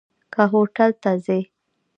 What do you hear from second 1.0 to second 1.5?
ته ځي.